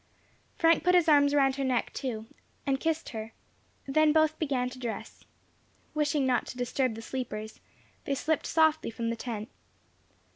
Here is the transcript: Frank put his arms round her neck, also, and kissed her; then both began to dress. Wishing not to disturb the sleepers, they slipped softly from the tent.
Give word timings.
Frank 0.55 0.83
put 0.83 0.95
his 0.95 1.07
arms 1.07 1.35
round 1.35 1.57
her 1.57 1.63
neck, 1.63 1.91
also, 1.93 2.25
and 2.65 2.79
kissed 2.79 3.09
her; 3.09 3.33
then 3.87 4.11
both 4.11 4.39
began 4.39 4.67
to 4.71 4.79
dress. 4.79 5.25
Wishing 5.93 6.25
not 6.25 6.47
to 6.47 6.57
disturb 6.57 6.95
the 6.95 7.03
sleepers, 7.03 7.59
they 8.05 8.15
slipped 8.15 8.47
softly 8.47 8.89
from 8.89 9.11
the 9.11 9.15
tent. 9.15 9.47